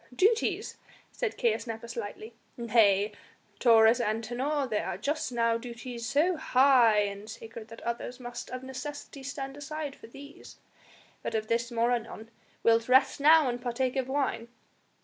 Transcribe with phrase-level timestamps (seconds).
[0.15, 0.77] "Duties?"
[1.11, 3.11] said Caius Nepos lightly; "nay,
[3.59, 8.63] Taurus Antinor, there are just now duties so high and sacred that others must of
[8.63, 10.57] necessity stand aside for these!
[11.21, 12.31] But of this more anon.
[12.63, 14.47] Wilt rest now and partake of wine?"